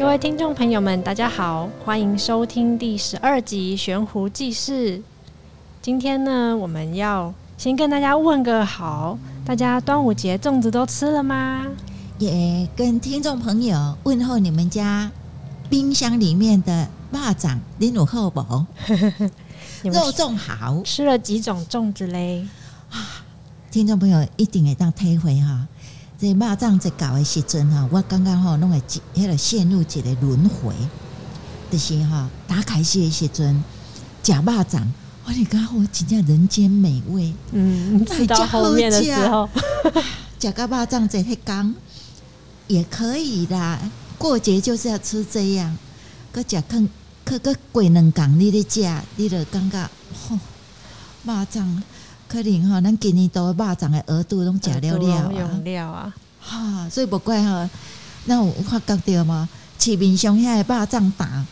[0.00, 4.96] 各位听众朋友们，大家好，欢迎收听第十二集《悬壶济世》。
[5.82, 11.66] 今天呢，我们要先跟大家问个好，大家端午节粽子都吃了吗？
[12.18, 15.12] 也跟听众朋友问候你们家
[15.68, 18.40] 冰箱里面的蚂蚱， 你有好不？
[19.84, 22.48] 肉粽好，吃了几种粽子嘞？
[22.90, 23.20] 啊，
[23.70, 25.68] 听众朋友一定也当推回哈，
[26.20, 28.82] 这肉粽在搞的时阵哈，我刚刚哈弄个
[29.14, 30.74] 那个陷入一个轮回，
[31.70, 33.64] 就是哈打开些的时阵
[34.22, 34.82] 吃肉粽，
[35.24, 39.48] 我你讲我真正人间美味，嗯，吃到后面的时候，
[40.38, 41.74] 吃个肉粽在太刚。
[42.68, 43.80] 也可以啦，
[44.16, 45.76] 过节就是要吃这样。
[46.30, 46.80] 搁食可
[47.24, 49.90] 可搁过两工，你咧食，你就感觉
[50.28, 50.38] 吼，
[51.24, 51.82] 肉粽
[52.30, 57.68] 可能吼，咱今年都肉粽的额度拢食了了用料啊，哈，所以无怪吼，
[58.26, 59.48] 那有发觉到吗？
[59.78, 61.44] 市面上遐的肉粽打，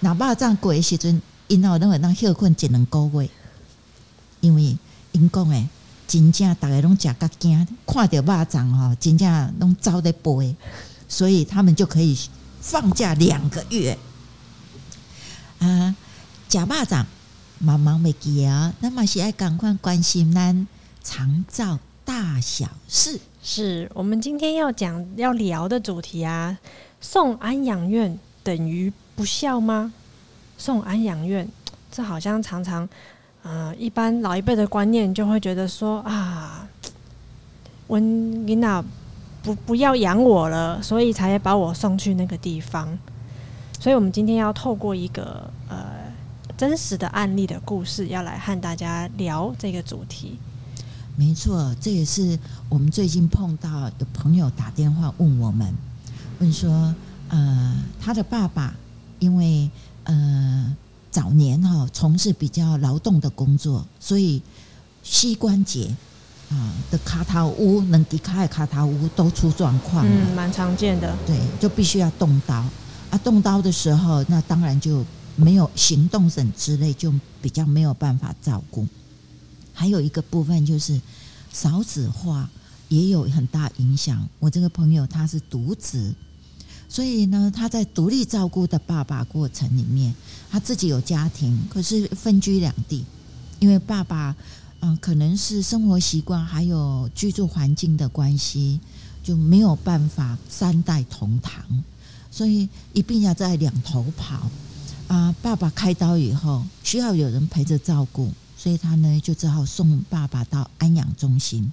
[0.00, 3.28] 那肉粽过的时阵，因后拢会当休困一两个月，
[4.40, 4.78] 因为
[5.12, 5.68] 因讲诶。
[6.08, 10.54] 真正逐个拢食甲惊，看着肉粽吼，真正拢走在背，
[11.08, 12.16] 所以他们就可以
[12.60, 13.98] 放假两个月。
[15.58, 15.96] 啊，
[16.48, 17.04] 食肉粽
[17.64, 20.66] 茫茫袂记啊，那么是爱赶快关心咱
[21.02, 23.20] 常照大小事。
[23.42, 26.58] 是我们今天要讲要聊的主题啊，
[27.00, 29.92] 送安养院等于不孝吗？
[30.58, 31.48] 送安养院，
[31.90, 32.88] 这好像常常。
[33.42, 36.66] 啊、呃，一般老一辈的观念就会觉得说啊，
[37.86, 38.84] 我你哪
[39.44, 42.98] 不不要养我了，所以才把我送去那个地方。
[43.78, 46.05] 所以，我们今天要透过一个呃
[46.56, 50.38] 真实的案例的故事，要来和大家聊这个主题。
[51.16, 55.72] 没错，这也是我们最近碰到有朋友打电话问我们，
[56.38, 56.94] 问说，
[57.28, 58.74] 呃，他的爸爸
[59.18, 59.70] 因为
[60.04, 60.76] 呃。
[61.08, 64.42] 早年哈从事比较劳动的工作，所以
[65.02, 65.96] 膝关节
[66.50, 71.16] 啊的卡塔乌能离开卡塔乌都出状况，嗯，蛮常见的。
[71.26, 72.56] 对，就必须要动刀
[73.08, 73.16] 啊。
[73.24, 75.02] 动刀的时候，那当然就
[75.36, 78.86] 没有行动省之类，就比较没有办法照顾。
[79.72, 81.00] 还有一个部分就是
[81.52, 82.50] 少子化
[82.88, 84.26] 也有很大影响。
[84.38, 86.14] 我这个朋友他是独子。
[86.88, 90.14] 所以呢，他在独立照顾的爸爸过程里面，
[90.48, 93.04] 他自己有家庭，可是分居两地，
[93.58, 94.36] 因为爸爸，
[94.78, 98.78] 嗯，可能是生活习惯还有居住环境的关系，
[99.20, 101.60] 就没有办法三代同堂，
[102.30, 104.48] 所以一定要在两头跑。
[105.08, 111.70] 啊，爸爸开刀以后需要有人陪着照顾，所以他呢就只好送爸爸到安养中心。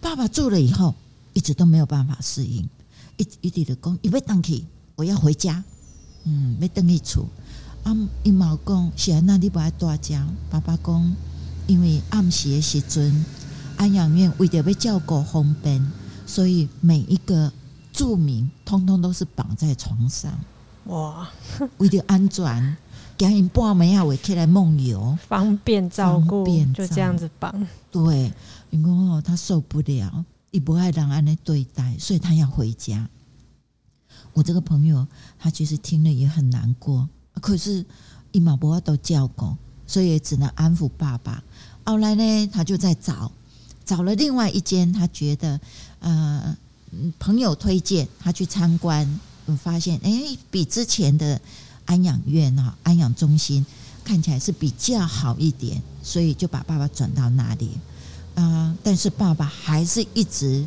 [0.00, 0.94] 爸爸住了以后，
[1.32, 2.68] 一直都没有办法适应。
[3.16, 4.64] 一一直的讲，伊要回去，
[4.96, 5.62] 我要回家。
[6.24, 7.28] 嗯，要登去厝。
[7.84, 10.26] 啊，伊妈讲，是安那你不爱住家？
[10.50, 11.16] 爸爸讲，
[11.66, 13.24] 因为暗时的时阵，
[13.76, 15.92] 安养院为着要照顾方便，
[16.26, 17.52] 所以每一个
[17.92, 20.38] 住民通通都是绑在床上。
[20.88, 21.28] 哇，
[21.78, 22.76] 为着安全，
[23.16, 26.44] 惊因半暝啊会起来梦游，方便照顾，
[26.74, 27.66] 就这样子绑。
[27.90, 28.32] 对，
[28.70, 30.24] 因为哦，他受不了。
[30.50, 33.06] 你不爱让安尼对待，所以他要回家。
[34.32, 35.06] 我这个朋友，
[35.38, 37.84] 他其实听了也很难过，可是
[38.32, 39.54] 伊嘛不法度照顾，
[39.86, 41.42] 所以也只能安抚爸爸。
[41.84, 43.30] 后来呢，他就在找，
[43.84, 45.60] 找了另外一间，他觉得
[46.00, 46.56] 呃
[47.18, 49.20] 朋友推荐他去参观，
[49.56, 51.40] 发现哎比之前的
[51.86, 53.64] 安养院啊安养中心
[54.04, 57.70] 看起来是比较好一点，所以就把爸爸转到那里。
[58.34, 58.72] 啊！
[58.84, 60.64] 但是爸爸还是一直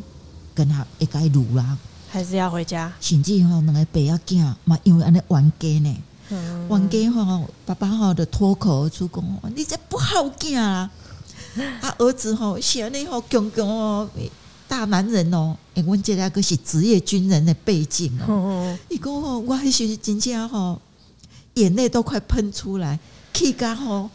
[0.54, 1.78] 跟他一改路啦，
[2.10, 2.92] 还是要回家。
[3.00, 5.96] 甚至吼，两个爸要惊嘛，因为安尼冤家呢，
[6.68, 9.24] 冤家吼，爸爸吼就脱口而出讲
[9.56, 10.90] ：“你这不好惊啊！”
[11.80, 14.06] 啊，儿子吼，是安尼吼，强强哦，
[14.72, 18.74] 大男人哦，因为这两个是职业军人的背景哦。
[18.88, 20.80] 伊讲吼，我还是真正吼，
[21.52, 22.98] 眼泪都快喷出来，
[23.34, 24.08] 气甲吼。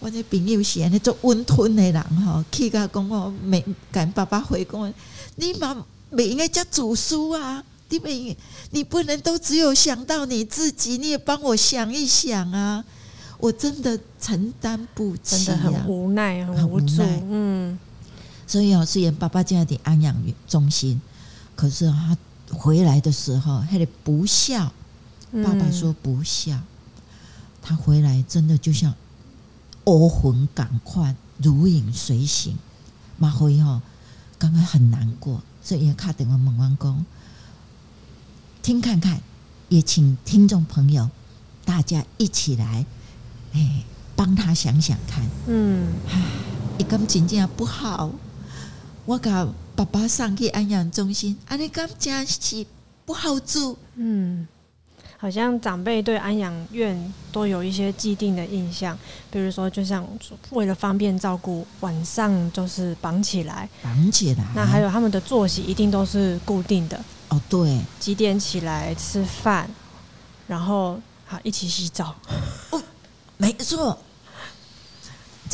[0.00, 4.92] 我这朋友是安尼做温吞的人吼，去甲讲我没跟爸爸回讲，
[5.36, 5.74] 你妈
[6.10, 8.36] 没应该叫主书啊，你没
[8.72, 12.84] 你不能都只有想到你自己，你也帮我想一想啊！
[13.38, 17.02] 我真的承担不起，真的很无奈，很无助。
[17.30, 17.78] 嗯，
[18.52, 20.14] 所以哦，虽然爸爸在安养
[20.46, 21.00] 中心，
[21.56, 22.14] 可是他
[22.52, 24.70] 回来的时候，还得不孝。
[25.42, 26.60] 爸爸说不孝，
[27.62, 28.94] 他回来真的就像。
[29.84, 32.58] 欧魂赶快如影随形，
[33.16, 33.80] 马辉哦
[34.38, 37.06] 刚刚很难过，所以也卡等我们完工，
[38.62, 39.20] 听看看
[39.70, 41.08] 也请听众朋友
[41.64, 42.84] 大家一起来，
[43.54, 43.82] 哎，
[44.14, 45.24] 帮他想想看。
[45.46, 45.94] 嗯，
[46.78, 48.12] 一根筋这样不好，
[49.04, 52.66] 我把爸爸送去安养中心，安尼咁真是
[53.04, 53.76] 不好做。
[53.96, 54.46] 嗯。
[55.18, 58.98] 好像长辈对安养院都有一些既定的印象，
[59.30, 60.04] 比如说，就像
[60.50, 64.44] 为了方便照顾，晚上就是绑起来，绑起来。
[64.52, 67.00] 那还有他们的作息一定都是固定的。
[67.28, 69.70] 哦，对，几点起来吃饭，
[70.48, 72.16] 然后好一起洗澡。
[72.70, 72.82] 哦，
[73.36, 73.96] 没错，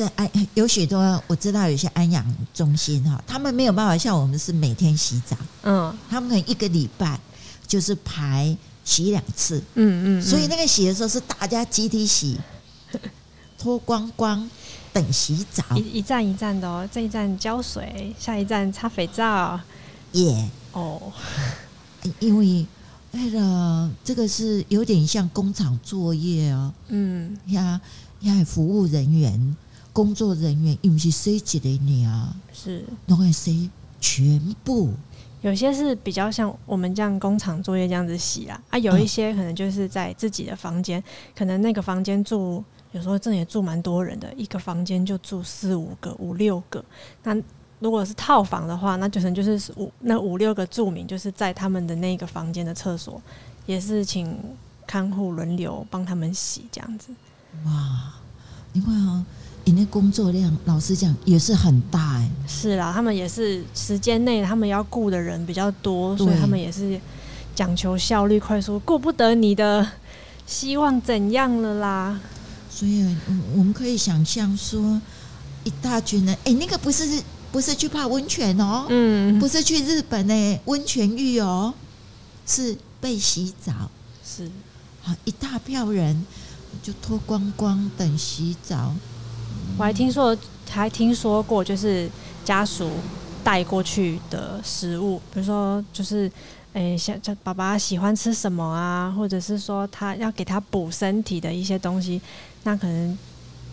[0.06, 2.24] 在安有许多我知道有些安养
[2.54, 7.18] 中心哈，他们没有办法像我们是每天洗澡，嗯，他们可能一个礼拜
[7.66, 8.56] 就是排。
[8.84, 12.38] 洗两次，嗯，嗯嗯，所以那个洗的时候是大家集体洗，
[13.58, 14.48] 脱光光
[14.94, 19.60] 等洗澡，一一站一站的哦，这一站浇水，下一站擦肥皂，
[20.12, 21.12] 耶、哦，
[22.18, 22.66] 因为
[23.12, 27.78] 为了这个是有点像工厂作业哦，嗯，呀
[28.20, 29.56] 呀，服务人员、
[29.98, 32.32] 工作人员，因为是谁几的你啊？
[32.52, 33.68] 是，那会谁
[34.00, 34.92] 全部？
[35.40, 41.02] 有些是比较像我们这样工厂作业这样子洗啊，啊，有一些可能就是在自己的房间，
[41.34, 42.62] 可能那个房间住，
[42.92, 46.84] 有时候这也住蛮多人的，一个房间就住四五个、五六个。
[47.24, 47.36] 那
[47.80, 53.20] 如果是套房的话，那就可能就是五那五六个住民，就是在他们的那个房间的厕所，
[53.66, 54.32] 也是请
[54.86, 57.08] 看护轮流帮他们洗这样子。
[57.64, 58.14] 哇，
[58.72, 59.26] 你看啊。
[59.68, 62.30] 你那工作量，老实讲也是很大哎、欸。
[62.48, 66.98] 是啦，他们也是时间内他们要雇的人比较多，所以他们也是
[67.54, 69.86] 讲求效率、快速，顾不得你的
[70.46, 72.18] 希望怎样了啦。
[72.70, 73.14] 所以，
[73.54, 74.98] 我们可以想象说，
[75.64, 77.22] 一大群人，哎、欸，那个不是
[77.52, 81.74] 不是去泡温泉哦，嗯，不是去日本的温泉浴哦，
[82.46, 83.90] 是被洗澡，
[84.24, 84.50] 是
[85.02, 86.24] 好一大票人
[86.82, 88.94] 就脱光光等洗澡。
[89.76, 90.36] 我还听说，
[90.70, 92.08] 还听说过，就是
[92.44, 92.90] 家属
[93.44, 96.30] 带过去的食物，比如说，就是，
[96.72, 102.20] 诶，像像爸爸喜欢吃什么啊，或者是说他要给他补身体的一些东西，
[102.64, 103.16] 那可能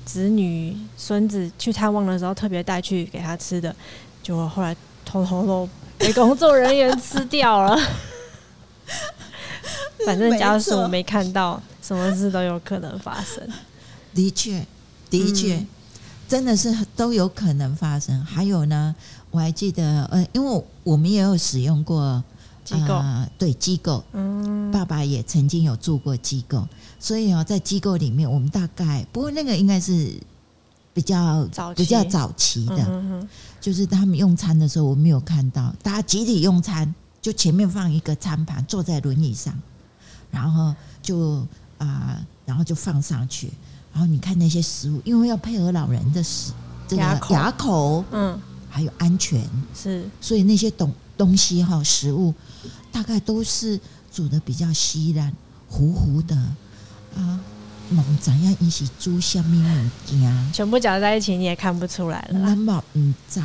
[0.06, 3.75] 子女、孙子去探望的时候，特别带去给他吃的，
[4.21, 5.68] 结果后来偷偷都
[5.98, 7.77] 被工作人员吃掉了。
[10.06, 13.48] 反正家属没看到，什么事都有可能发生。
[14.13, 14.63] 的确，
[15.09, 15.56] 的确。
[15.56, 15.68] 嗯
[16.27, 18.24] 真的是都有可能发生。
[18.25, 18.95] 还有呢，
[19.31, 22.24] 我还记得，呃，因为我们也有使用过
[22.63, 26.68] 机构，呃、对机构，嗯，爸爸也曾经有住过机构，
[27.00, 30.12] 所以哦，在机构里面，我们大概不过那个应该是
[30.94, 33.27] 比较比较早期的，嗯，
[33.62, 35.74] 就是他们用餐的时候，我没有看到。
[35.83, 39.54] 大家集体用餐，就前面放一个餐盘，坐在轮椅上，
[40.31, 41.38] 然后就
[41.77, 43.51] 啊、呃，然后就放上去。
[43.95, 46.51] 然后你看那些食物，因为要配合老人的食，
[46.86, 48.38] 这个牙口，嗯，
[48.69, 49.42] 还有安全
[49.74, 52.33] 是，所以那些东东西哈，食物
[52.92, 53.80] 大概都是
[54.12, 55.31] 煮的比较稀烂、
[55.69, 56.36] 糊糊的
[57.15, 57.39] 啊。
[57.88, 62.39] 猛怎样一起煮下面物件，全部搅在一起你也看不出来了。
[62.39, 63.41] 那么嗯在，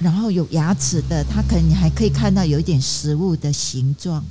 [0.00, 4.22] 然后有牙齿的，它可能你还可以看到有一点食物的形状，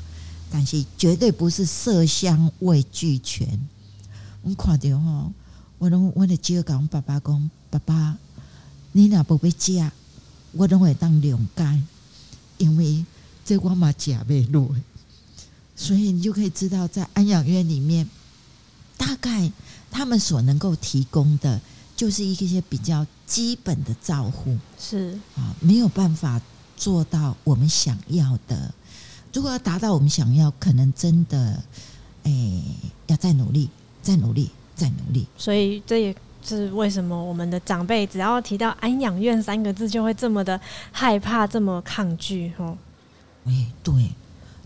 [0.52, 3.48] 但是绝对不是色香味俱全。
[4.46, 5.34] 我看到吼，
[5.80, 8.16] 我拢我的只讲爸爸讲，爸爸，
[8.92, 9.92] 你若不要食，
[10.52, 11.82] 我拢会当谅解，
[12.60, 13.04] 因为
[13.44, 14.70] 这我嘛食袂落。
[15.76, 18.08] 所以你就可以知道，在安养院里面，
[18.96, 19.52] 大概
[19.90, 21.60] 他们所能够提供的，
[21.96, 26.40] 就是一些比较基本的照护，是啊，没有办法
[26.78, 28.72] 做到我们想要的。
[29.34, 31.64] 如果要达到我们想要，可能真的，
[32.24, 32.64] 哎、欸，
[33.08, 33.70] 要再努力。
[34.06, 35.26] 再努力，再努力。
[35.36, 42.52] 所以这也是为什么我们的长辈只要提到安养院三个字，就会这么的害怕，这么抗拒。
[42.58, 42.78] 哦，
[43.46, 44.12] 哎，对，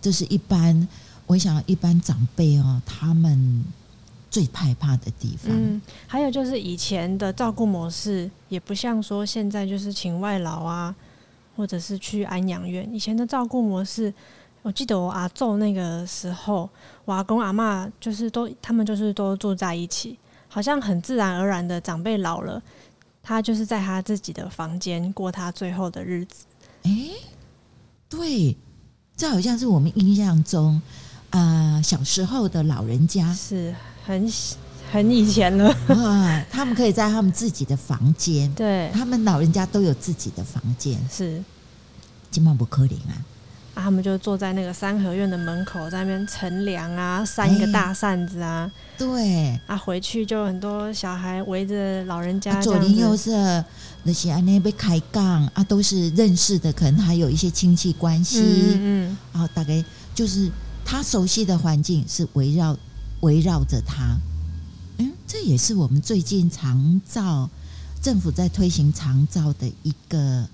[0.01, 0.85] 这是一般，
[1.25, 3.63] 我想一般长辈哦，他们
[4.29, 5.55] 最害怕的地方。
[5.55, 10.93] 嗯，还有就是以前的照顾模式，也不像说现在就是请外劳啊，
[11.55, 12.93] 或者是去安养院。
[12.93, 14.13] 以前的照顾模式。
[14.69, 16.69] 我记得我阿祖那个时候，
[17.03, 20.15] 我阿公阿妈就是都，他们就是都住在一起，
[20.47, 22.61] 好像很自然而然的，长辈老了，
[23.23, 26.45] 他就是在他自己的房间过他最后的日子。
[26.83, 27.11] 哎、欸，
[28.07, 28.55] 对，
[29.17, 30.79] 这好像是我们印象中，
[31.31, 33.33] 啊、呃，小时候的老人家。
[33.33, 33.73] 是
[34.05, 34.31] 很
[34.91, 35.75] 很以前了。
[35.87, 41.43] 啊，他们可以在他们自己的房间，对，他们老人家都有自己的房间，是，
[42.29, 43.17] 今晚不可怜啊。
[43.79, 48.69] 啊，他们就坐在那个三合院的门口，在那边乘凉啊，扇一个大扇子啊。
[48.97, 52.61] 欸、对啊，回去就很多小孩围着老人家、啊。
[52.61, 53.63] 左邻右舍
[54.03, 58.41] 那些啊，那边开杠啊，都是认识的，可能还有一些亲戚关系。
[58.41, 59.81] 嗯，嗯，然后大概
[60.13, 60.51] 就是
[60.83, 62.77] 他熟悉的环境是围绕
[63.21, 64.17] 围绕着他。
[64.97, 67.49] 嗯，这也是我们最近长照
[68.01, 70.45] 政府在推行长照的一个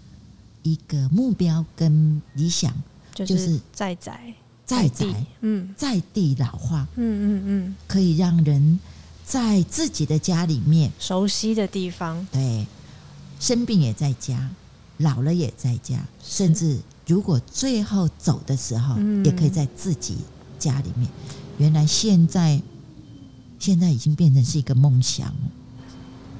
[0.62, 2.72] 一个目标跟理想，
[3.24, 4.34] 就是在宅
[4.66, 5.06] 在宅，
[5.42, 8.80] 嗯，在地老化，嗯嗯嗯，可以让人
[9.24, 12.66] 在自己的家里面熟悉的地方，对，
[13.40, 14.50] 生病也在家，
[14.98, 20.18] 老了也在家，甚至如果最后走的时候，也可以在自己
[20.58, 21.08] 家里面。
[21.58, 22.62] 原来现在。
[23.58, 25.34] 现在已经变成是一个梦想，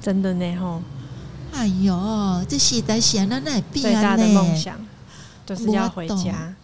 [0.00, 0.82] 真的呢吼！
[1.50, 4.78] 哎呦，这时代显然那最大的梦想
[5.46, 6.54] 就是要回家。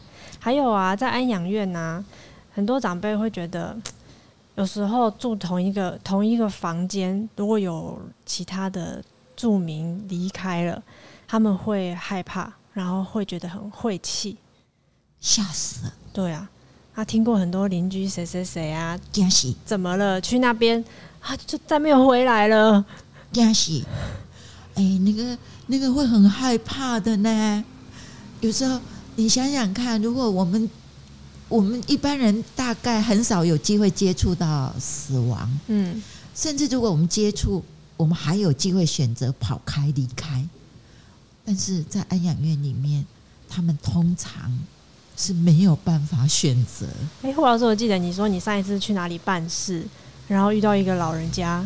[0.45, 2.05] 还有啊，在安养院呐、啊，
[2.53, 3.77] 很多长辈会觉得，
[4.57, 7.97] 有时候住同一个同一个房间，如果有
[8.27, 9.01] 其他的
[9.37, 10.83] 住民离开了，
[11.29, 14.37] 他们会害怕，然后会觉得很晦气，
[15.21, 15.93] 吓死了。
[16.13, 16.49] 对啊。
[16.95, 18.99] 他听过很多邻居谁谁谁啊，
[19.65, 20.21] 怎么了？
[20.21, 20.85] 去那边
[21.21, 22.85] 啊，就再没有回来了。
[23.31, 23.85] 惊喜，
[24.75, 27.65] 哎，那个那个会很害怕的呢。
[28.41, 28.79] 有时候
[29.17, 30.69] 你想想看，如果我们
[31.49, 36.03] 我们一般人大概很少有机会接触到死亡，嗯，
[36.35, 37.63] 甚至如果我们接触，
[37.97, 40.47] 我们还有机会选择跑开离开。
[41.45, 43.05] 但是在安养院里面，
[43.49, 44.59] 他们通常。
[45.15, 46.87] 是没有办法选择。
[47.21, 49.87] 哎，霍老师，我记得你说你上一次去哪里办事，
[50.27, 51.65] 然后遇到一个老人家。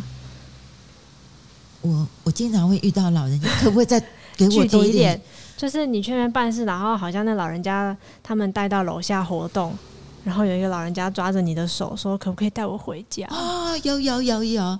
[1.80, 4.02] 我我经常会遇到老人家，可不可以再
[4.36, 5.18] 给我 多一点？
[5.56, 9.74] 就是你去那边办事，然后好像那老人家他们带到楼下活动，
[10.24, 14.78] 然后有一个老人家抓着你的手说：“可不可以带我回家？”啊、哦，有有有有。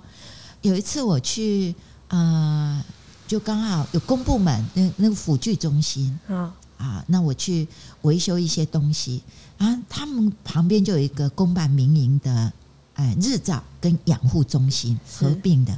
[0.61, 1.73] 有一次我去，
[2.07, 2.83] 呃，
[3.27, 6.33] 就刚好有公部门那那个辅具中心啊。
[6.33, 7.67] 哦啊，那我去
[8.03, 9.23] 维修一些东西
[9.57, 12.53] 啊，他们旁边就有一个公办民营的，
[12.93, 15.73] 哎，日照跟养护中心合并的，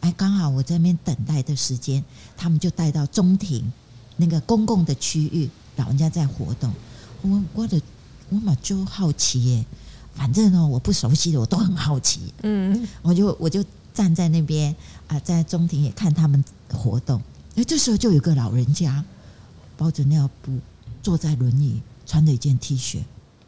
[0.00, 2.04] 哎，刚好我在那边等待的时间，
[2.36, 3.72] 他们就带到中庭
[4.16, 6.72] 那个公共的区域，老人家在活动，
[7.22, 7.80] 我我的
[8.28, 9.64] 我嘛就好奇耶，
[10.14, 14.74] 反正呢我不熟悉的我都很好奇，嗯，我就我就站在那边
[15.08, 17.20] 啊，在中庭也看他们活动，
[17.56, 19.04] 哎，这时候就有个老人家。
[19.76, 20.56] 包着尿布，
[21.02, 23.00] 坐在轮椅，穿着一件 T 恤，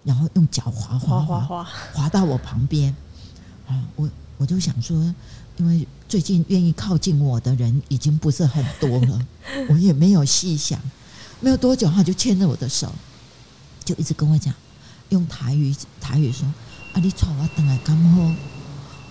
[0.03, 1.63] 然后用脚滑滑滑滑
[1.95, 2.93] 滑到我旁边。
[3.69, 4.97] 啊，我我就想说，
[5.57, 9.27] 因为最近愿意靠近我的人已经不是很多了，
[9.69, 10.81] 我也没有细想。
[11.39, 12.91] 没有多久，他就牵着我的手，
[13.85, 14.55] 就一直跟我讲，
[15.11, 16.47] 用台语台语说
[16.95, 18.23] ：“啊，你带我回来刚好，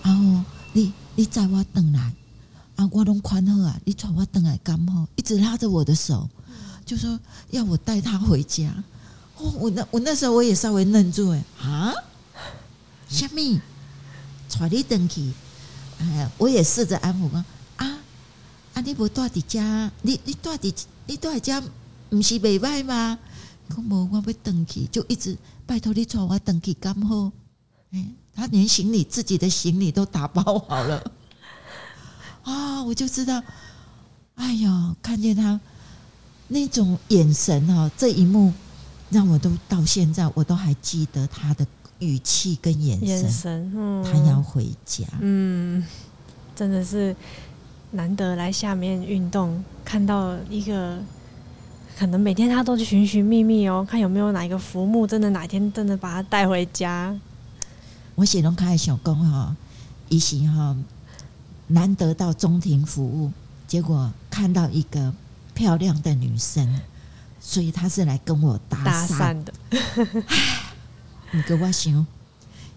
[0.02, 2.14] 啊，你你载我等来，
[2.76, 6.28] 啊，我拢宽好啊，你带我等来干好，一直拉着我的手。”
[6.84, 8.72] 就说要我带他回家，
[9.38, 11.94] 哦，我那我那时候我也稍微愣住哎啊，
[13.08, 13.60] 虾米，
[14.60, 15.32] 带你登去，
[16.00, 17.44] 哎，我也试着安抚说
[17.78, 18.00] 啊
[18.74, 20.74] 啊，你不带在家，你你带在
[21.08, 21.62] 你带在家，
[22.10, 23.18] 不是袂歹吗？
[23.76, 27.32] 我无我要登去，就一直拜托你带我登去刚好，
[27.92, 31.12] 哎，他连行李自己的行李都打包好了，
[32.44, 33.44] 啊，我就知道，
[34.36, 35.60] 哎呀，看见他。
[36.48, 38.54] 那种眼神哦，这一幕
[39.10, 41.66] 让我都到现在我都还记得他的
[42.00, 43.08] 语气跟眼神。
[43.08, 45.84] 眼神，嗯，他要回家，嗯，
[46.56, 47.16] 真的是
[47.92, 50.98] 难得来下面运动，看到一个
[51.98, 57.16] 可能每天他都去寻寻觅觅哦，看有没有哪一个浮木，真的哪天真的把他带回家。
[58.16, 59.56] 我写龙开小工哈，
[60.10, 60.76] 一行哈
[61.68, 63.32] 难得到中庭服务，
[63.68, 65.14] 结果看到一个。
[65.56, 66.82] 漂亮的女生，
[67.40, 69.54] 所以他是来跟我搭讪的。
[71.36, 72.06] 你给我想，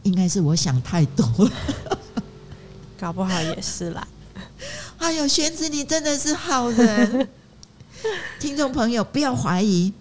[0.02, 1.52] 应该是我想太多了，
[2.98, 4.06] 搞不好也是啦。
[4.98, 7.28] 哎呦，玄子，你真的是好人。
[8.40, 9.92] 听众朋友，不要怀疑，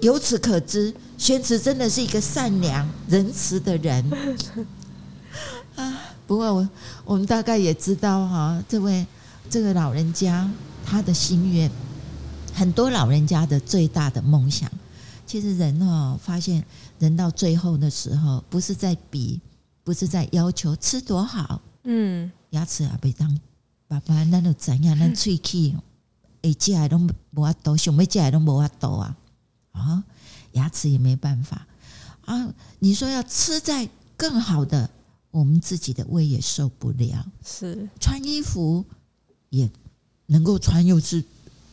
[0.00, 4.10] 由此可知，玄子真的是一个善良仁慈的人。
[5.76, 6.68] 啊，不过我
[7.04, 9.06] 我们大概也知道哈，这位
[9.50, 10.50] 这个老人家
[10.86, 11.70] 他的心愿。
[12.54, 14.70] 很多老人家的最大的梦想，
[15.30, 16.66] 其实人哦，发现
[16.98, 19.40] 人到最后的时候，不是在比，
[19.84, 23.38] 不是在要求吃多好，嗯，牙齿啊，被当
[23.86, 25.72] 爸爸那都怎样，那喙齿，
[26.42, 29.16] 哎，吃来都无法度，想要吃来都无法度啊，
[29.70, 30.02] 啊，
[30.54, 31.64] 牙齿也没办法
[32.24, 32.52] 啊。
[32.80, 34.90] 你说要吃在更好的，
[35.30, 37.24] 我们自己的胃也受不了。
[37.46, 38.84] 是穿衣服
[39.50, 39.70] 也
[40.26, 41.22] 能够穿，又是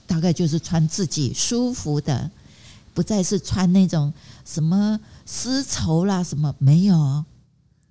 [0.06, 2.30] 大概就是穿自己舒服的，
[2.98, 4.12] 不再是穿那种
[4.44, 7.24] 什么丝绸啦什么没有。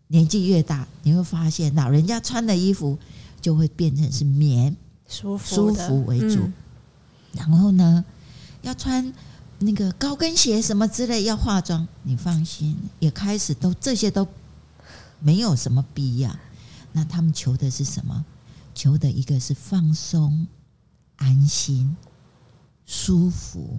[0.09, 2.99] 年纪越大，你会发现老人家穿的衣服
[3.41, 6.41] 就会变成是棉舒服舒服为主。
[6.41, 6.53] 嗯、
[7.35, 8.05] 然后呢，
[8.63, 9.13] 要穿
[9.61, 14.27] 那个高跟鞋什么之类，要化妆，你放心，也开始都这些都
[15.21, 16.37] 没有什么必要。
[16.91, 18.25] 那他们求的是什么？
[18.75, 20.49] 求的一个是放松、
[21.15, 21.97] 安心、
[22.85, 23.79] 舒服，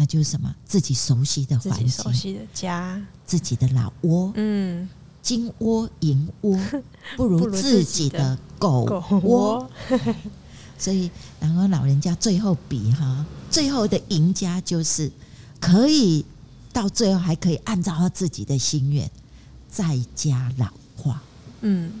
[0.00, 0.54] 那就是什么？
[0.64, 4.88] 自己熟悉的环境，熟悉的家，自己的老窝，嗯。
[5.20, 6.58] 金窝银窝
[7.14, 8.84] 不如自己的狗
[9.22, 9.70] 窝，
[10.78, 15.12] 所以然后老人家最后比哈，最后的赢家就是
[15.60, 16.24] 可以
[16.72, 19.08] 到最后还可以按照他自己的心愿
[19.68, 21.22] 在家老化。
[21.60, 21.92] 嗯，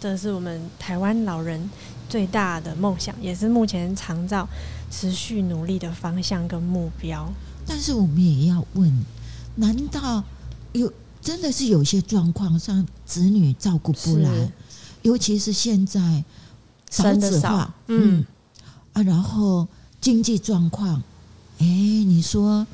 [0.00, 1.70] 这是我们台湾老人
[2.08, 4.48] 最大的梦想，也是目前长照
[4.94, 7.32] 持续努力的方向跟目标。
[7.66, 9.04] 但是我们也要问，
[9.56, 10.22] 难道
[10.72, 10.92] 有？
[11.20, 14.52] 真的是有些状况，上子女照顾不来，
[15.00, 16.22] 尤其是现在
[16.90, 18.26] 少子化，嗯，嗯。
[18.92, 19.66] 啊，然后
[20.02, 21.02] 经济状况，
[21.60, 22.66] 哎，你说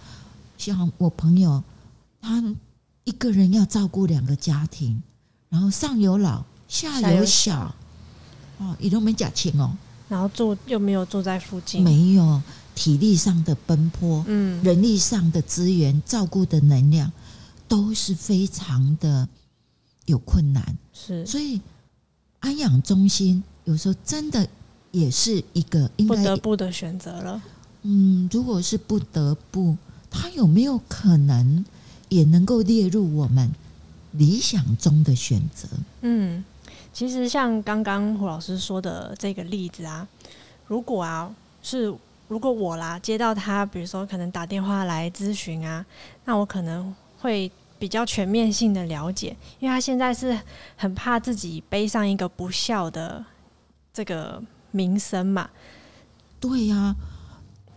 [0.59, 1.63] 像我朋友，
[2.21, 2.43] 他
[3.05, 5.01] 一个人要照顾两个家庭，
[5.49, 7.73] 然后上有老下有小，
[8.59, 9.71] 哦，也都没假钱哦，
[10.11, 12.43] 然后住又没有住在附近，没有
[12.75, 17.11] 体力上的奔波，嗯，人力上的资源照顾的能量。
[17.71, 19.29] 都是非常的
[20.07, 21.61] 有困难，是，所以
[22.41, 24.45] 安养中心有时候真的
[24.91, 27.41] 也是一个应该不得不的选择了。
[27.83, 29.77] 嗯，如果是不得不，
[30.11, 31.65] 它有没有可能
[32.09, 33.49] 也能够列入我们
[34.11, 35.69] 理想中的选择？
[36.01, 36.45] 嗯，
[36.93, 40.07] 其实像刚刚胡老师说的这个例子啊，
[40.67, 41.95] 如果啊是
[42.29, 45.85] 如果我啦接到他，比如说可能打电话来咨询啊，
[46.25, 47.51] 那我可能会。
[47.81, 50.39] 比较全面性的了解，因为他现在是
[50.77, 53.25] 很怕自己背上一个不孝的
[53.91, 54.39] 这个
[54.71, 55.49] 名声嘛。
[56.39, 56.97] 对呀、啊，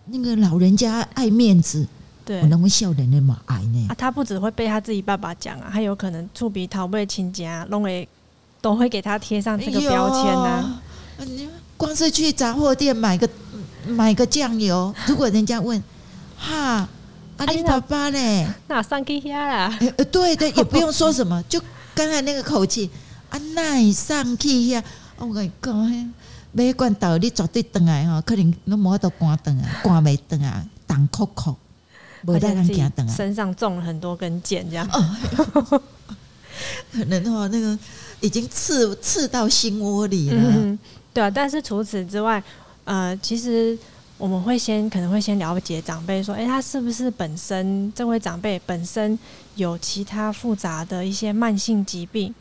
[0.08, 1.88] 那个老人家爱面子，
[2.26, 3.86] 对，我能不能笑人那么矮呢？
[3.88, 8.06] 啊，他不只会被他自己爸爸讲啊，他有可能触鼻逃被亲家，弄会
[8.64, 10.82] 都会给他贴上这个标签啊。
[11.18, 13.30] 你光是去杂货店买个
[13.86, 15.84] 买个酱油，如果人家问，
[16.38, 16.88] 哈。
[17.36, 18.54] 啊，你爸爸呢？
[18.68, 19.80] 那上去呀啦？
[19.98, 21.60] 呃，对对，也不用说什么， 就
[21.96, 22.90] 刚才那个口气。
[23.30, 24.82] 啊，那上去呀？
[25.18, 26.14] 我跟你讲，
[26.52, 31.58] 买罐豆你绝对等来哈，可能你摸到关灯啊，关没灯啊，挡扣扣，
[32.22, 33.14] 没带人家灯啊。
[33.14, 34.88] 身上中了很多根箭，这样。
[34.94, 35.82] 哦，
[36.94, 37.78] 可能哈， 那个
[38.24, 40.42] 已经刺刺到心窝里了。
[40.42, 40.80] 嗯，
[41.14, 42.42] 对啊，但是除此之外，
[42.86, 43.78] 呃，其实。
[44.20, 49.18] 我们会先可能会先了解长辈说，诶，他是不是本身这位长辈本身
[49.56, 52.34] 有其他复杂的一些慢性疾病，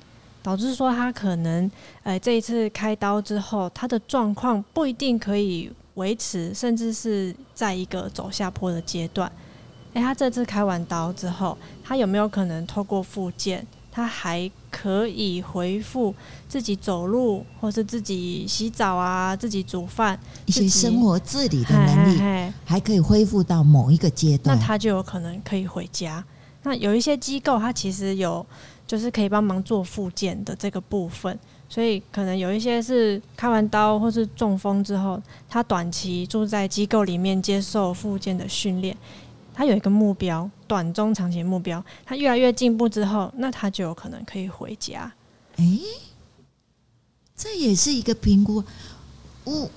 [0.42, 1.68] 导致说他可能，
[2.04, 9.32] 呃，这一次开刀之后，他的状况不一定可以维持，甚至是在一个走下坡的阶段。
[9.94, 13.66] 诶，他这次开完刀之后，他有没有可能透过复健？
[13.94, 16.14] 他还可以回复
[16.48, 26.24] 自己走路，或是自己洗澡啊，自己煮饭，一些生活自理的能力，还可以恢复到某一个阶段，那他就有可能可以回家。
[26.62, 28.44] 那有一些机构，它其实有
[28.86, 38.96] 就是可以帮忙做复健的这个部分，所以可能有一些是开完刀或是中风之后，他短期住在机构里面接受复健的训练。
[39.54, 41.84] 他有一个目标，短中长期目标。
[42.04, 45.12] 他越来越进步之后，那他就有可能可以回家。
[45.56, 45.82] 诶、欸，
[47.36, 48.62] 这也是一个评估。
[49.44, 49.70] 我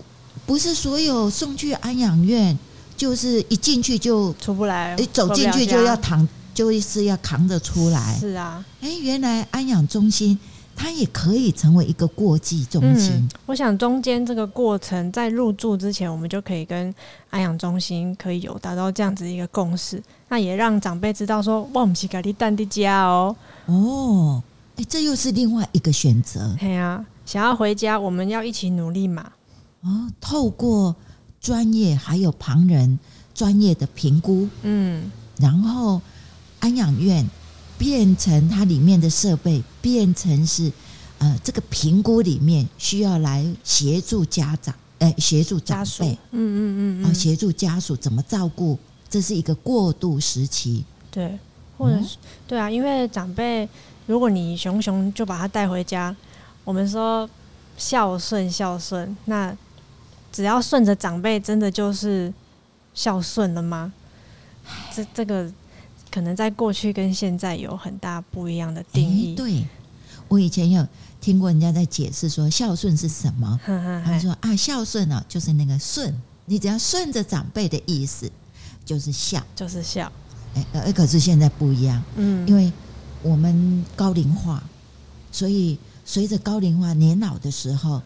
[0.45, 2.57] 不是所有送去安养院，
[2.95, 8.17] 就是一进去就出不来，一走进去就要躺，就是要扛着出来。
[8.19, 10.39] 是啊，哎、欸，原来安养中心。
[10.75, 13.13] 它也可以成为一个过继中心。
[13.13, 16.93] 嗯，我想中间这个过程，在入住之前，我们就可以跟
[17.29, 20.03] 安养中心可以有达到这样子一个共识。
[20.27, 23.35] 那也让长辈知道说，我们是给你带的家哦。
[23.67, 24.43] 哦，
[24.75, 26.53] 哎，这又是另外一个选择。
[26.59, 29.31] 对啊，想要回家，我们要一起努力嘛。
[29.81, 30.93] 哦，透过
[31.39, 32.99] 专业还有旁人
[33.33, 35.09] 专业的评估，嗯，
[35.39, 36.01] 然后
[36.59, 37.25] 安养院。
[37.77, 40.71] 变成它里面的设备，变成是
[41.19, 48.77] 呃这个评估里面需要来协助家长，哎、呃，协助长辈，嗯嗯嗯，啊，协助家属怎么照顾，
[49.09, 51.38] 这是一个过渡时期，对，
[51.77, 53.67] 或者是、嗯、对啊，因为长辈，
[54.05, 56.15] 如果你熊熊就把他带回家，
[56.63, 57.29] 我们说
[57.77, 59.55] 孝顺孝顺，那
[60.31, 62.33] 只要顺着长辈，真的就是
[62.93, 63.91] 孝顺了吗？
[64.93, 65.51] 这这个
[66.15, 69.32] 可能在过去跟现在有很大不一样的定义。
[69.32, 69.67] 欸、对，
[70.30, 70.88] 我以前有
[71.19, 73.60] 听过人家在解释说孝顺是什么，
[74.06, 78.32] 他说啊，孝顺呢就是那个顺，你只要顺着长辈的意思，
[78.86, 80.10] 就是孝，就是孝。
[80.56, 82.71] 哎，呃，可是现在不一样，嗯，因为
[83.21, 84.63] 我们高龄化，
[85.34, 88.01] 所以随着高龄化年老的时候，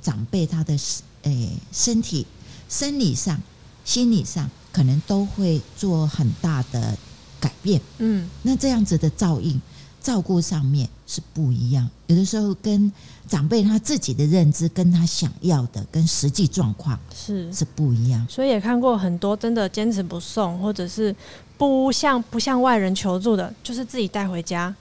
[0.00, 0.78] 长辈他的
[1.22, 2.24] 诶身体、
[2.68, 3.42] 生理上、
[3.84, 4.48] 心理上。
[4.72, 6.96] 可能都会做很大的
[7.40, 9.60] 改变，嗯，那这样子的照应、
[10.00, 11.88] 照顾上面是不一样。
[12.06, 12.92] 有的时候跟
[13.28, 18.26] 长辈他自己的认知，跟他想要的，跟实际状况是是不一样。
[18.28, 21.14] 所以也看过很多真的坚持不送，或者是
[21.56, 24.74] 不向不向外人求助的，就是自己带回家。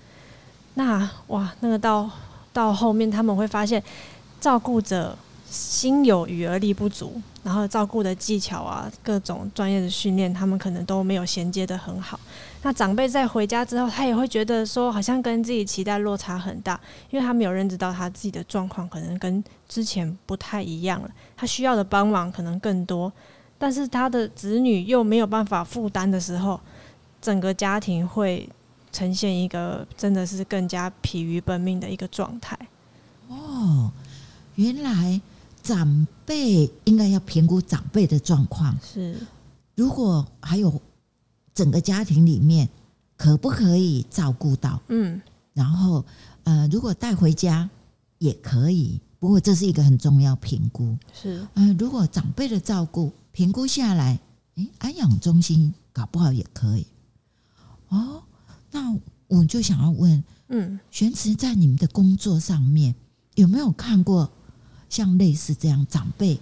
[0.75, 2.09] 那哇，那个到
[2.51, 3.83] 到后面他们会发现，
[4.41, 5.17] 照顾者
[5.49, 7.21] 心有余而力不足。
[7.43, 12.19] 然后照顾的技巧啊，各种专业的训练，他们可能都没有衔接得很好。
[12.61, 23.11] 那长辈在回家之后，他也会觉得说，好像跟自己期待落差很大，因为他没有认知到他自己的状况可能跟之前不太一样了，他需要的帮忙可能更多，
[23.57, 26.59] 但是他的子女又没有办法负担的时候，
[27.21, 28.47] 整个家庭会
[28.91, 32.57] 呈现一个真的是更加疲于奔命的一个状态。
[33.29, 33.91] 哦，
[34.55, 35.21] 原来。
[35.61, 39.15] 长辈应该要评估长辈的状况，是
[39.75, 40.81] 如果还有
[41.53, 42.67] 整个家庭里面
[43.17, 44.81] 可不可以照顾到？
[44.87, 45.21] 嗯，
[45.53, 46.05] 然后
[46.43, 47.69] 呃，如果带回家
[48.17, 50.97] 也可以，不过这是一个很重要评估。
[51.13, 54.19] 是呃，如果长辈的照顾评估下来，
[54.55, 56.87] 诶，安养中心搞不好也可以。
[57.89, 58.23] 哦，
[58.71, 58.95] 那
[59.27, 62.95] 我就想要问，嗯，玄慈在你们的工作上面
[63.35, 64.31] 有没有看过？
[64.89, 66.37] 像类似这样长辈，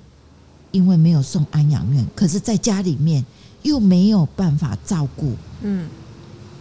[0.71, 3.23] 因为没有送安养院，可是在家里面
[3.63, 5.89] 又没有办法照顾，嗯，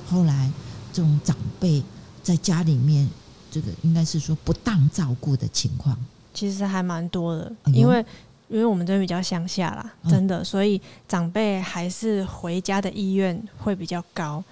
[0.08, 0.50] 后来
[0.92, 1.82] 这种长辈
[2.22, 3.08] 在家里面，
[3.50, 5.96] 这个应该是说不当照顾的情况，
[6.34, 8.04] 其实还蛮多的，因为
[8.48, 14.42] 因为我们这边比较乡下啦，真的，所以长辈还是回家的意愿会比较高。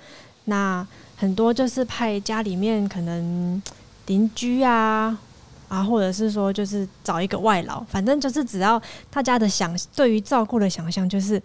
[0.47, 3.63] 那很多就是派家里面可能
[4.07, 5.19] 邻居啊。
[5.69, 11.43] 啊，或者是说，就是找一个外劳，反正就是只要大家的想对于照顾的想象，就是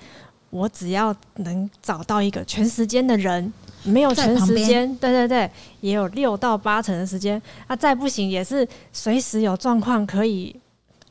[0.50, 3.52] 我只要能找到一个全时间的人，
[3.84, 5.50] 没有全时间，对对对，
[5.82, 10.56] 也有六到八成的时间，啊，再不行也是随时有状况可以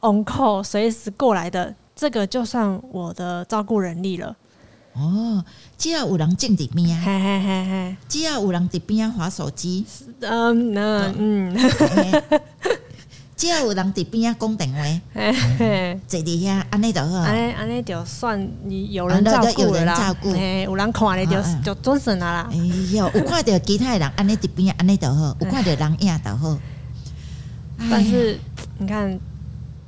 [0.01, 4.37] on call，随时过来的，这个就算我的照顾人力了。
[4.94, 5.44] 哦，
[5.77, 9.87] 只要有人静在边啊，嘿嘿嘿嘿，只要有人在边啊滑手机，
[10.21, 11.71] 嗯嗯嗯。
[13.38, 14.83] 只要有人伫边啊讲电话，
[16.09, 20.12] 坐伫遐安尼就好，安尼安尼就算你有人照顾了啦，
[20.64, 22.48] 有人看你就就准算啦。
[22.51, 22.57] 哎
[22.92, 26.59] 呦，有看到其他人安尼伫边安尼就好，有看到人影就好。
[27.88, 28.37] 但是
[28.79, 29.16] 你看，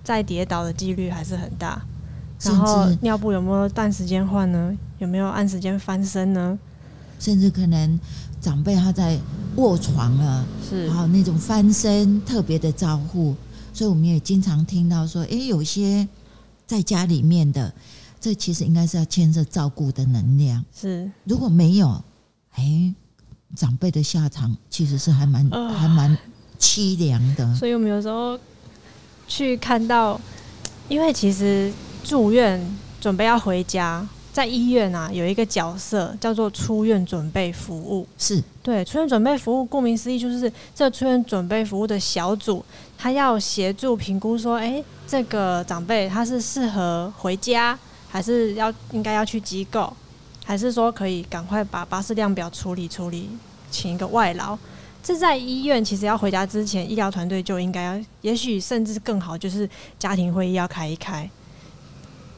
[0.04, 1.82] 再跌倒的几率还是很大。
[2.42, 4.72] 然后尿布有没有按时间换呢？
[5.00, 6.56] 有没有按时间翻身呢？
[7.18, 7.98] 甚至可能。
[8.40, 9.18] 长辈他在
[9.56, 13.34] 卧床了，是，然后那种翻身特别的照顾，
[13.72, 16.08] 所以我们也经常听到说，诶，有些
[16.66, 17.72] 在家里面的，
[18.20, 22.02] 这其实应该是要牵涉照顾的能量，是，如果没有，
[22.56, 22.94] 诶，
[23.54, 26.16] 长辈的下场其实是还蛮、呃、还蛮
[26.58, 27.54] 凄凉的。
[27.54, 28.38] 所以我们有时候
[29.28, 30.18] 去看到，
[30.88, 31.72] 因为其实
[32.02, 32.64] 住院
[33.00, 34.06] 准备要回家。
[34.40, 39.62] 在医院啊，有一个角色叫做出院准备服务，是对出院准备服务。
[39.62, 42.64] 顾名思义，就是这出院准备服务的小组，
[42.96, 49.92] 他要协助评估说，哎、欸，这个长辈他是适合回家，还是要应该要去机构，
[50.42, 53.28] 还是说可以赶快把巴士量表处理处理，
[53.70, 54.56] 请一个外劳。
[55.02, 61.28] 这在医院其实要回家之前，医疗团队就应该要，也许甚至更好，就是家庭会议要开一开。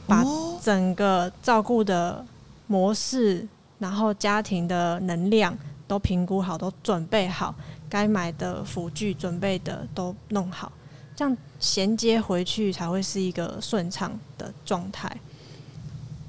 [0.07, 0.25] 把
[0.61, 2.25] 整个照顾的
[2.67, 3.47] 模式，
[3.79, 7.53] 然后家庭的能量都评估好，都准备好，
[7.89, 10.71] 该买的辅具准备的都弄好，
[11.15, 15.15] 这样衔接回去才会是一个顺畅的状态。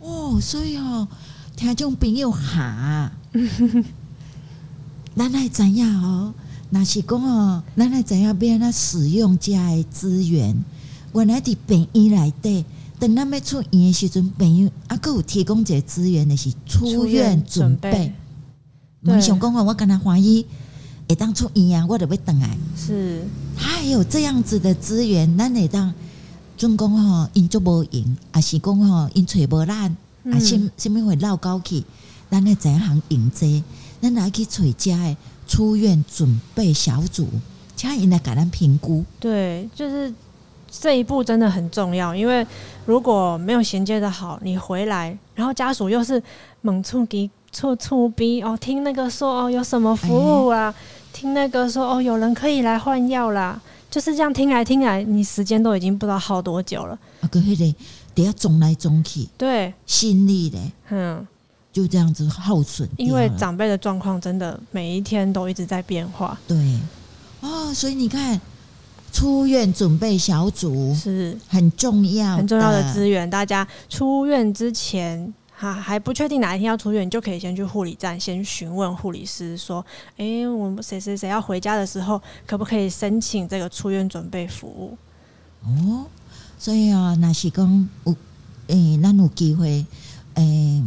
[0.00, 1.08] 哦，所以哦，
[1.56, 3.10] 听众朋友哈，
[5.16, 6.34] 咱来怎样哦，
[6.70, 10.62] 那是讲哦，咱来知影要安怎使用家的资源，
[11.14, 12.64] 原来伫病院内底。
[12.98, 18.14] 等他们出院的时阵，朋友啊，各有提供一个资源的是出院准备。
[19.00, 20.46] 梦想讲话，我跟他怀疑，
[21.09, 22.57] 会当出院啊，我就要等来。
[22.77, 23.24] 是，
[23.57, 25.92] 他还有这样子的资源，咱会当
[26.57, 31.85] 准讲吼，因足无用，还是讲吼，因揣无咱，啊，什什物会闹高去？
[32.31, 33.62] 咱来怎样用这？
[34.00, 37.29] 咱来去揣遮的出院准备小组，
[37.77, 39.05] 请因来给咱评估。
[39.20, 40.14] 对，就是
[40.80, 42.46] 这一步真的很重要，因为
[42.87, 46.22] 如果没有衔接的好，你回来，然后家属又是
[46.62, 47.30] 猛促给。
[47.54, 50.64] 促促逼哦，听那个说哦，有什么服务啊？
[50.66, 50.74] 欸、
[51.12, 56.98] 听那个说哦，有人可以来换药啦，就是这样听来听来，你时间都已经不知道耗多久了。
[57.20, 57.78] 啊，可迄个
[58.12, 60.58] 得要总来总去，对，心力的，
[60.90, 61.24] 嗯，
[61.72, 62.88] 就这样子耗损。
[62.96, 66.37] 因为长辈的状况真的每一天都一直在变化。
[66.48, 66.56] 对，
[67.40, 68.40] 哦，所以你看，
[69.24, 73.28] 出院准备小组是很重要、很重要的资源。
[73.30, 75.32] 大家出院之前。
[75.56, 79.82] 哈，还不确定哪一天要出院，你就可以先去护理站，先询问护理师说
[80.18, 84.98] ：“哎、欸，我们谁谁谁要回家的时候，可不可以申请这个出院准备服务？”
[85.64, 86.04] 哦，
[86.58, 88.12] 所以啊，那是讲有
[88.66, 89.87] 诶、欸，咱有机会
[90.34, 90.82] 诶、欸，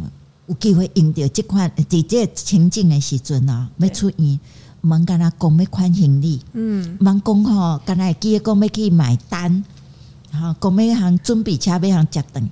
[0.47, 4.39] 有机会用到这款在这情境的时阵啊，要出院，
[4.87, 9.63] 忙跟他讲要款行李，嗯，忙讲吼，跟他记得讲要去买单，
[10.31, 12.49] 吼，讲要行准备车要行接等。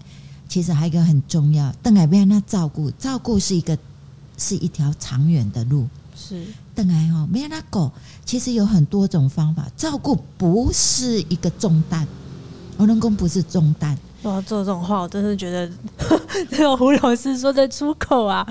[0.47, 3.77] 其实还有一个很重要，邓海要他照顾，照顾是一个
[4.37, 5.87] 是一条长远的路。
[6.15, 6.41] 是
[6.73, 7.91] 邓海哈，没让他狗，
[8.23, 12.05] 其实有很多种方法，照顾不是一个重担，
[12.77, 13.97] 我能公不是重担。
[14.21, 15.69] 我要做这种话，我真是觉得
[16.49, 18.47] 这个胡老师说的出口啊。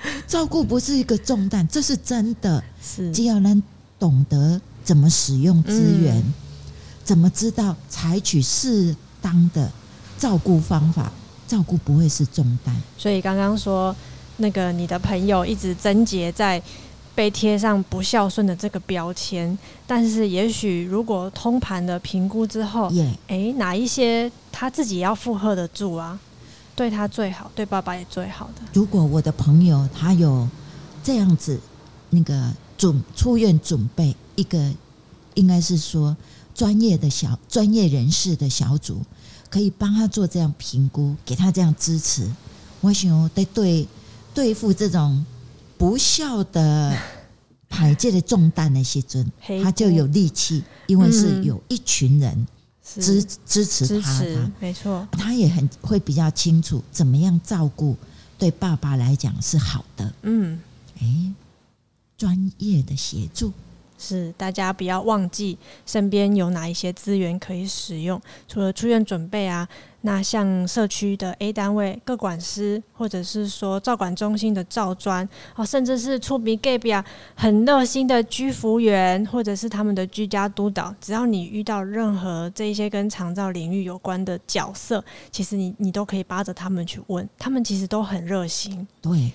[0.26, 2.62] 照顾不是一个重担，这是真的。
[2.82, 3.62] 是，只要能
[3.98, 6.34] 懂得怎么使用资源，嗯、
[7.04, 9.70] 怎么知道采取适当的。
[10.18, 11.12] 照顾方法，
[11.46, 12.74] 照顾不会是重担。
[12.96, 13.94] 所以刚刚说
[14.38, 16.60] 那个你的朋友一直贞洁在
[17.14, 26.18] 被贴上不孝顺的这个标签，但是也许如果通盘的评估之后，哎 Yeah.、欸，哪一些他自己要负荷得住啊？
[26.76, 28.62] 对他最好，对爸爸也最好的。
[28.72, 30.48] 如果我的朋友他有
[31.02, 31.58] 这样子
[32.10, 34.72] 那个准出院准备一个，
[35.34, 36.16] 应该是说
[36.54, 39.00] 专业的小专业人士的小组。
[39.48, 42.28] 可以帮他做这样评估，给他这样支持。
[42.80, 43.86] 我想得对
[44.34, 45.24] 对付这种
[45.78, 46.98] 不孝的
[47.68, 49.24] 排解的重担的时阵，
[49.62, 52.46] 他就有力气，因为是有一群人
[52.94, 55.06] 支支持他的，没错。
[55.12, 57.96] 他也很会比较清楚怎么样照顾，
[58.38, 60.14] 对爸爸来讲是好的。
[60.22, 60.60] 嗯，
[61.00, 61.32] 哎，
[62.16, 63.52] 专业的协助。
[63.98, 68.20] 是，大家不要忘记身边有哪一些资源可以使用。
[68.46, 69.66] 除了出院准备啊，
[70.02, 77.04] 那像社区的 A 单位各管师，或者是说照管中心的照专，哦，甚至是厝边隔壁啊，
[77.34, 88.86] 很热心的居服员，或者是他们的居家督导，只要你遇到任何这一些跟长照领域有关的角色，其实你你都可以扒着他们去问，他们其实都很热心。
[89.00, 89.32] 对，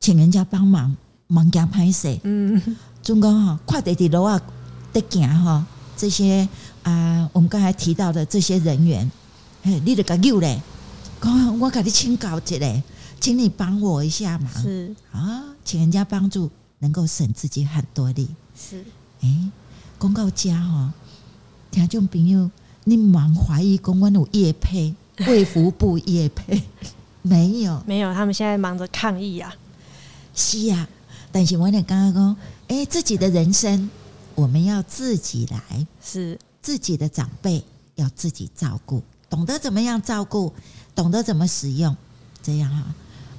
[0.00, 0.96] 请人家帮忙，
[1.28, 2.14] 忙家拍摄。
[2.24, 2.60] 嗯。
[3.08, 4.38] 中公哈，快点的路啊，
[4.92, 5.66] 得行哈。
[5.96, 6.46] 这些
[6.82, 9.10] 啊，我们刚才提到的这些人员，
[9.62, 10.60] 哎，你得个救嘞。
[11.18, 12.82] 讲我给你请教一下，
[13.18, 14.52] 请你帮我一下忙。
[14.62, 18.28] 是啊，请人家帮助，能够省自己很多力。
[18.54, 18.84] 是，
[19.22, 19.50] 哎，
[19.96, 20.92] 公告家哈，
[21.70, 22.50] 听众朋友，
[22.84, 24.94] 你忙怀疑公关有业配，
[25.26, 26.62] 卫福部业配
[27.22, 27.82] 没有？
[27.86, 29.54] 没有，他们现在忙着抗议啊。
[30.34, 30.97] 是呀、啊。
[31.30, 32.36] 但是我呢，刚刚讲，
[32.68, 33.88] 哎，自己的人生
[34.34, 37.62] 我们要自己来，是自己的长辈
[37.96, 40.52] 要自己照顾，懂得怎么样照顾，
[40.94, 41.96] 懂得怎么使用，
[42.42, 42.94] 这样哈，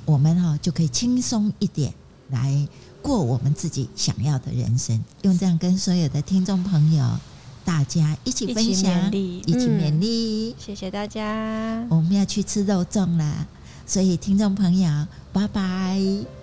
[0.06, 1.94] 我们哈就可以轻松一点
[2.30, 2.68] 来
[3.02, 5.04] 过我们自己想要的人生。
[5.22, 7.18] 用这样跟所有的听众朋友
[7.64, 10.56] 大家一起分享，一起勉励。
[10.60, 13.48] 谢谢大家，我们要去吃肉粽了，
[13.86, 16.39] 所以听众朋友，拜拜。